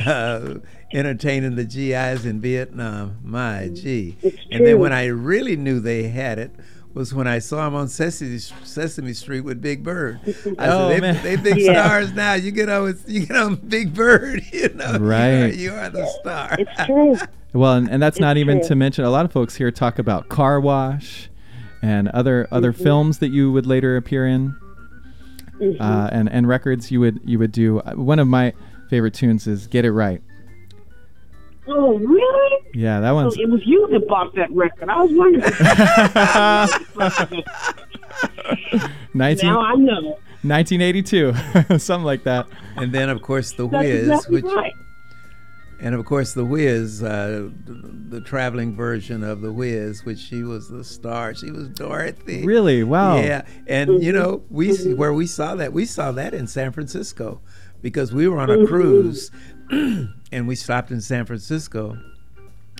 [0.06, 0.54] Uh,
[0.94, 4.16] entertaining the GIs in Vietnam, my gee!
[4.22, 6.54] It's And then when I really knew they had it
[6.94, 10.20] was when I saw him on Sesame, Sesame Street with Big Bird.
[10.58, 11.22] I Oh, said, they, man.
[11.22, 11.84] they big Yeah.
[11.86, 12.34] stars now.
[12.34, 14.86] You get on with, you get on Big Bird, you know.
[14.92, 15.54] You are- Right.
[15.54, 16.56] You are, the star.
[16.58, 17.16] It's true.
[17.52, 18.68] well, and, and that's not It's even true.
[18.68, 21.28] to mention a lot of folks here talk about Car Wash
[21.82, 22.82] and other other Mm-hmm.
[22.84, 24.54] films that you would later appear in.
[25.60, 25.80] Mm-hmm.
[25.82, 27.80] uh, and and records you would you would do.
[27.80, 28.52] Uh, One of my
[28.90, 30.20] favorite tunes is "Get It Right."
[31.68, 32.66] Oh, really?
[32.74, 33.36] Yeah, that Oh, one's.
[33.38, 34.88] it was you that bought that record.
[34.88, 35.42] I was wondering.
[39.14, 40.18] 19, now I know.
[40.44, 41.32] 1982,
[41.78, 42.46] something like that.
[42.76, 44.72] and then, of course, The That's Wiz, exactly which, right.
[45.80, 50.42] and of course, The Wiz, uh, the, the traveling version of The Wiz, which she
[50.42, 51.34] was the star.
[51.34, 52.44] She was Dorothy.
[52.44, 52.82] Really?
[52.82, 53.16] Wow.
[53.18, 57.40] Yeah, and you know, we where we saw that, we saw that in San Francisco,
[57.82, 58.66] because we were on a mm-hmm.
[58.66, 59.30] cruise,
[59.70, 61.98] and we stopped in San Francisco.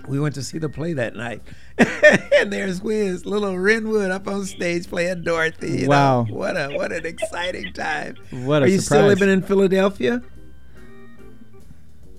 [0.09, 1.43] We went to see the play that night,
[1.79, 5.83] and there's Wiz, little Renwood, up on stage playing Dorothy.
[5.83, 5.91] you know.
[5.91, 6.27] Wow.
[6.31, 8.17] what a what an exciting time!
[8.31, 10.23] What a Are you still living in Philadelphia?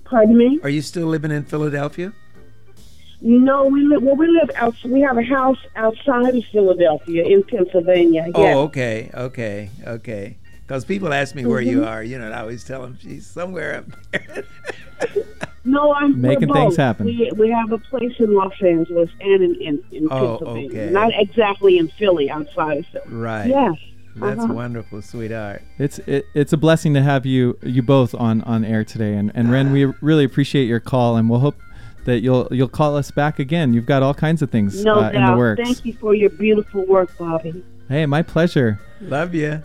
[0.04, 0.60] Pardon me?
[0.62, 2.12] Are you still living in Philadelphia?
[3.20, 4.02] No, we live.
[4.02, 4.74] Well, we live out.
[4.84, 8.26] We have a house outside of Philadelphia in Pennsylvania.
[8.34, 10.36] Oh, okay, okay, okay.
[10.66, 13.26] Because people ask me where you are, you know, and I always tell them she's
[13.26, 14.44] somewhere up there.
[15.66, 17.06] No, I'm we're Making things happen.
[17.06, 20.68] We, we have a place in Los Angeles and in in, in Oh, Pennsylvania.
[20.68, 20.90] okay.
[20.90, 23.04] Not exactly in Philly, outside of Philly.
[23.08, 23.46] right.
[23.48, 23.72] Yes.
[24.16, 24.52] That's uh-huh.
[24.52, 25.62] wonderful, sweetheart.
[25.78, 29.32] It's it, it's a blessing to have you you both on on air today, and
[29.34, 31.56] and Ren, we really appreciate your call, and we'll hope
[32.04, 33.72] that you'll you'll call us back again.
[33.72, 35.38] You've got all kinds of things No uh, in the doubt.
[35.38, 35.62] works.
[35.64, 37.64] Thank you for your beautiful work, Bobby.
[37.88, 38.78] Hey, my pleasure.
[39.00, 39.62] Love you.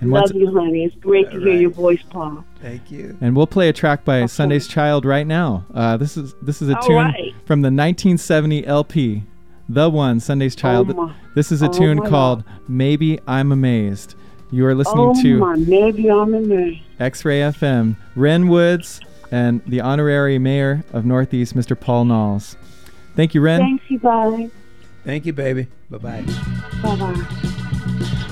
[0.00, 0.84] And Love you, honey.
[0.84, 2.44] It's great to All hear your voice, Paul.
[2.62, 3.16] Thank you.
[3.20, 4.26] and we'll play a track by Okay.
[4.28, 5.64] Sunday's Child right now.
[5.74, 7.34] Uh, this is this is a All tune right.
[7.44, 9.22] from the 1970 LP,
[9.68, 10.94] the one Sunday's Child.
[10.96, 14.14] my- this is a oh tune my called "Maybe I'm Amazed."
[14.50, 16.72] You are listening Oh to my, maybe I'm in there.
[16.98, 21.78] X-Ray FM, Ren Woods, and the honorary mayor of Northeast, Mr.
[21.78, 22.56] Paul Knauls.
[23.16, 23.60] Thank you, Ren.
[23.60, 24.50] Thanks, you guys.
[25.04, 25.68] Thank you, baby.
[25.90, 26.24] Bye bye.
[26.82, 28.26] Bye bye.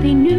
[0.00, 0.37] They knew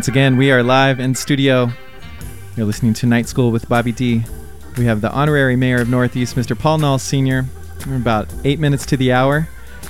[0.00, 1.70] Once again, we are live in studio.
[2.56, 4.24] You're listening to Night School with Bobby D.
[4.78, 6.58] We have the honorary mayor of Northeast, Mr.
[6.58, 7.44] Paul Knauls Sr.
[7.86, 9.46] We're about eight minutes to the hour,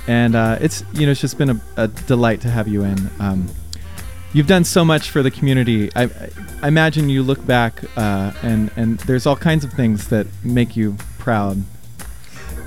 [0.09, 3.09] and uh, it's you know it's just been a, a delight to have you in.
[3.21, 3.47] Um,
[4.33, 5.89] you've done so much for the community.
[5.95, 6.09] I,
[6.61, 10.75] I imagine you look back uh, and and there's all kinds of things that make
[10.75, 11.63] you proud.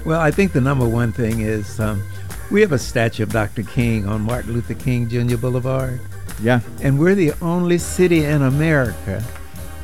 [0.06, 2.02] Well, I think the number one thing is um,
[2.50, 3.64] we have a statue of Dr.
[3.64, 5.36] King on Martin Luther King Jr.
[5.36, 6.00] Boulevard,
[6.42, 6.60] yeah.
[6.82, 9.22] And we're the only city in America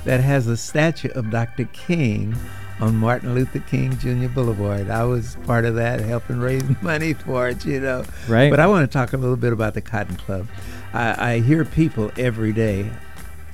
[0.04, 1.64] that has a statue of Dr.
[1.66, 2.34] King
[2.80, 4.28] on Martin Luther King Jr.
[4.28, 4.88] Boulevard.
[4.90, 8.04] I was part of that, helping raise money for it, you know.
[8.26, 8.50] Right.
[8.50, 10.46] But I want to talk a little bit about the Cotton Club.
[10.92, 12.90] I, I hear people every day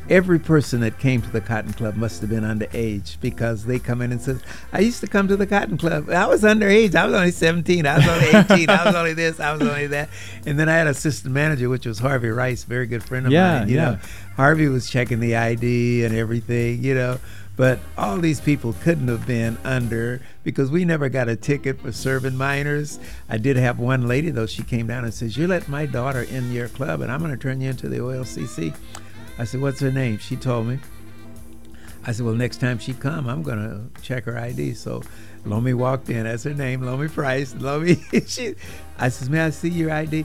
[0.08, 4.00] Every person that came to the Cotton Club must have been underage because they come
[4.00, 4.40] in and says,
[4.72, 6.08] "I used to come to the Cotton Club.
[6.10, 6.94] I was underage.
[6.94, 7.86] I was only 17.
[7.86, 8.70] I was only 18.
[8.70, 9.40] I was only this.
[9.40, 10.08] I was only that."
[10.46, 13.32] And then I had an assistant manager, which was Harvey Rice, very good friend of
[13.32, 13.68] Yeah, mine.
[13.68, 13.84] You yeah.
[13.84, 13.98] know,
[14.36, 16.84] Harvey was checking the ID and everything.
[16.84, 17.18] You know,
[17.56, 21.90] but all these people couldn't have been under because we never got a ticket for
[21.90, 23.00] serving minors.
[23.28, 24.46] I did have one lady though.
[24.46, 27.32] She came down and says, "You let my daughter in your club, and I'm going
[27.32, 28.72] to turn you into the OLCC."
[29.38, 30.78] I said, "What's her name?" She told me.
[32.04, 35.02] I said, "Well, next time she come, I'm going to check her ID." So
[35.44, 36.24] Lomi walked in.
[36.24, 37.54] That's her name, Lomi Price.
[37.54, 37.96] Lomi.
[38.26, 38.54] she,
[38.98, 40.24] I says, "May I see your ID?"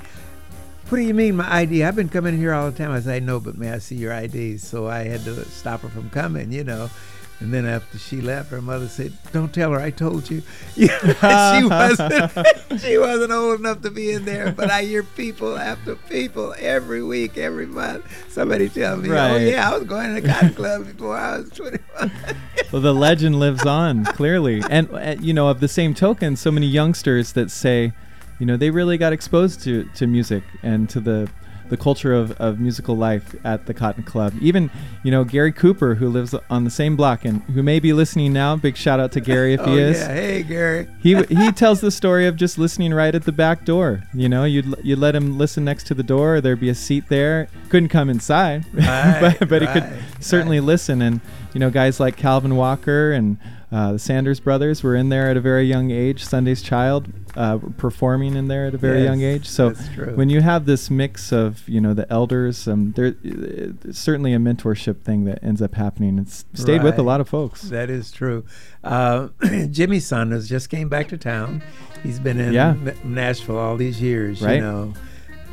[0.91, 1.86] What do you mean, my ID?
[1.86, 2.91] I've been coming here all the time.
[2.91, 4.57] I said, know, but may I see your ID?
[4.57, 6.89] So I had to stop her from coming, you know.
[7.42, 10.44] And then after she left, her mother said, "Don't tell her I told you."
[10.76, 10.96] Yeah,
[11.60, 12.32] she wasn't.
[12.80, 14.52] she wasn't old enough to be in there.
[14.52, 18.06] But I hear people after people every week, every month.
[18.32, 21.50] Somebody tell me, "Oh yeah, I was going to the cotton club before I was
[21.50, 22.12] 21."
[22.72, 26.52] Well, the legend lives on clearly, and uh, you know, of the same token, so
[26.52, 27.92] many youngsters that say,
[28.39, 31.28] you know, they really got exposed to to music and to the
[31.72, 34.34] the culture of, of musical life at the Cotton Club.
[34.42, 34.70] Even,
[35.04, 38.34] you know, Gary Cooper, who lives on the same block and who may be listening
[38.34, 38.58] now.
[38.58, 39.98] Big shout out to Gary if oh he is.
[39.98, 40.88] yeah, hey Gary.
[41.02, 44.04] He he tells the story of just listening right at the back door.
[44.14, 46.42] You know, you'd you'd let him listen next to the door.
[46.42, 47.48] There'd be a seat there.
[47.70, 51.02] Couldn't come inside, Right, but but he could right, certainly listen.
[51.02, 51.22] And
[51.54, 53.38] you know, guys like Calvin Walker and
[53.72, 56.26] uh, the Sanders brothers were in there at a very young age.
[56.26, 57.08] Sunday's Child
[57.38, 59.48] uh, performing in there at a very Yes, young age.
[59.48, 59.70] So
[60.16, 64.38] when you have this mix of you know the elders, um, there it's certainly a
[64.40, 66.20] mentorship thing that ends up happening.
[66.20, 67.62] It's stayed with a lot of folks.
[67.64, 68.44] That is true.
[68.84, 69.30] Uh,
[69.72, 71.64] Jimmy Saunders just came back to town.
[72.04, 72.72] He's been in Yeah.
[72.72, 74.56] N- Nashville all these years, Right.
[74.56, 74.94] you know,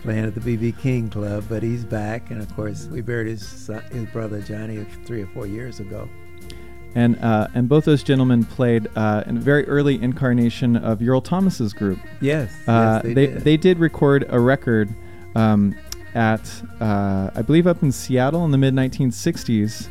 [0.03, 1.45] playing at the BB King Club.
[1.49, 5.27] But he's back, and of course, we buried his son, his brother Johnny three or
[5.29, 6.09] four years ago.
[6.95, 11.21] And uh, and both those gentlemen played uh, in a very early incarnation of Earl
[11.21, 11.99] Thomas's group.
[12.21, 13.45] Yes, Uh, yes, they, they did.
[13.45, 14.89] they did record a record
[15.35, 15.77] um,
[16.15, 19.89] at uh, I believe up in Seattle in the mid 1960s.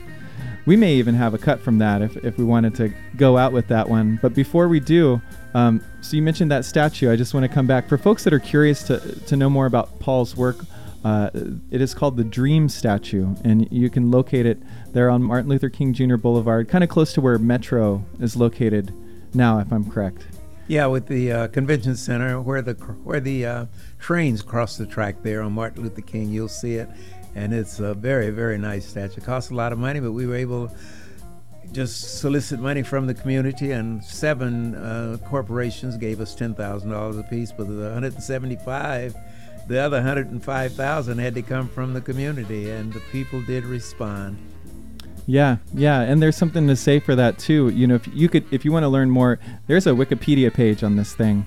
[0.66, 3.54] We may even have a cut from that if, if we wanted to go out
[3.54, 4.20] with that one.
[4.22, 5.22] But before we do,
[5.54, 7.10] um, so you mentioned that statue.
[7.10, 9.66] I just want to come back for folks that are curious to to know more
[9.66, 10.58] about Paul's work.
[11.04, 11.30] Uh,
[11.72, 14.58] it is called the Dream Statue, and you can locate it
[14.93, 16.18] there on Martin Luther King Jr.
[16.18, 18.93] Boulevard, kind of close to where Metro is located
[19.34, 20.26] now, if I'm correct.
[20.68, 22.74] yeah, with the uh, convention center where the
[23.04, 23.66] where the uh,
[24.00, 26.89] trains cross the track there on Martin Luther King, you'll see it,
[27.36, 29.22] and it's a very very nice statue.
[29.22, 30.72] It costs a lot of money, but we were able.
[31.74, 37.18] Just solicit money from the community, and seven uh, corporations gave us ten thousand dollars
[37.18, 37.52] apiece.
[37.52, 39.14] But the 175,
[39.68, 44.38] the other 105,000 had to come from the community, and the people did respond.
[45.26, 47.68] Yeah, yeah, and there's something to say for that too.
[47.70, 50.84] You know, if you could, if you want to learn more, there's a Wikipedia page
[50.84, 51.45] on this thing.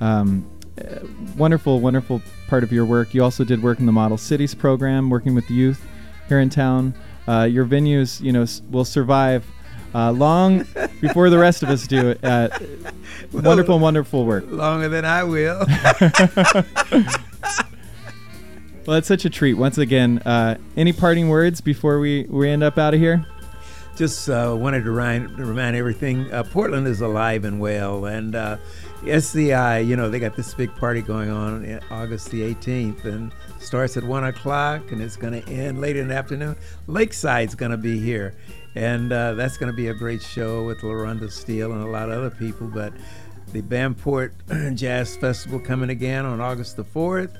[0.00, 0.50] Um,
[0.80, 1.06] uh,
[1.36, 3.14] wonderful, wonderful part of your work.
[3.14, 5.80] You also did work in the Model Cities program, working with youth
[6.28, 6.92] here in town.
[7.28, 9.44] Uh, your venues, you know, s- will survive
[9.94, 10.66] uh, long
[11.00, 12.16] before the rest of us do.
[12.24, 12.48] Uh,
[13.32, 14.44] wonderful, wonderful work.
[14.48, 15.64] Longer than I will.
[18.86, 19.54] Well, it's such a treat.
[19.54, 23.26] Once again, uh, any parting words before we, we end up out of here?
[24.00, 28.06] just uh, wanted to remind, remind everything uh, Portland is alive and well.
[28.06, 28.56] And uh,
[29.06, 33.98] SCI, you know, they got this big party going on August the 18th and starts
[33.98, 36.56] at 1 o'clock and it's going to end late in the afternoon.
[36.86, 38.34] Lakeside's going to be here.
[38.74, 42.08] And uh, that's going to be a great show with LaRhonda Steele and a lot
[42.08, 42.68] of other people.
[42.68, 42.94] But
[43.52, 44.32] the Bamport
[44.76, 47.36] Jazz Festival coming again on August the 4th.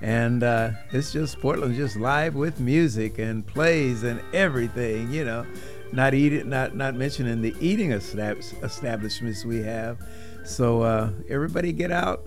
[0.00, 5.46] And uh, it's just Portland, just live with music and plays and everything, you know.
[5.92, 9.98] Not eating, not not mentioning the eating establishments we have.
[10.44, 12.26] So uh, everybody get out,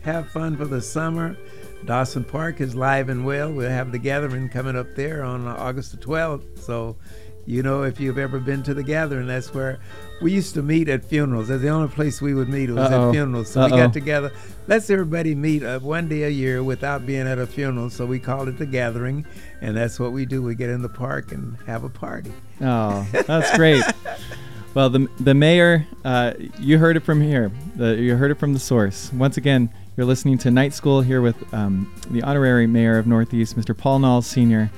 [0.00, 1.36] have fun for the summer.
[1.84, 3.52] Dawson Park is live and well.
[3.52, 6.58] We'll have the gathering coming up there on August the 12th.
[6.58, 6.96] So,
[7.46, 9.78] you know, if you've ever been to the gathering, that's where
[10.22, 11.48] we used to meet at funerals.
[11.48, 13.08] That's the only place we would meet was Uh-oh.
[13.08, 13.50] at funerals.
[13.50, 13.76] So we Uh-oh.
[13.76, 14.32] got together.
[14.66, 17.90] Let's everybody meet uh, one day a year without being at a funeral.
[17.90, 19.26] So we called it the gathering,
[19.60, 20.42] and that's what we do.
[20.42, 22.32] We get in the park and have a party.
[22.60, 23.84] Oh, that's great.
[24.74, 27.50] well, the the mayor, uh, you heard it from here.
[27.76, 29.12] The, you heard it from the source.
[29.12, 33.56] Once again, you're listening to Night School here with um, the honorary mayor of Northeast,
[33.56, 33.76] Mr.
[33.76, 34.70] Paul Knauls Sr.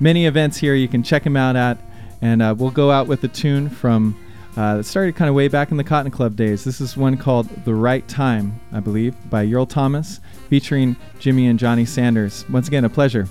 [0.00, 0.74] Many events here.
[0.74, 1.78] You can check him out at,
[2.22, 4.16] And uh, we'll go out with a tune from
[4.56, 6.64] uh, that started kind of way back in the Cotton Club days.
[6.64, 11.58] This is one called The Right Time, I believe, by Earl Thomas, featuring Jimmy and
[11.58, 12.48] Johnny Sanders.
[12.48, 13.28] Once again, a pleasure.